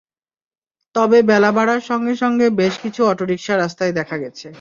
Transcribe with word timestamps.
তবে 0.95 1.17
বেলা 1.23 1.49
বাড়ার 1.51 1.81
সঙ্গে 1.81 2.13
সঙ্গে 2.15 2.45
বেশ 2.59 2.73
কিছু 2.83 3.01
অটোরিকশা 3.05 3.53
রাস্তায় 3.55 3.93
দেখা 3.99 4.17
গেছে। 4.17 4.47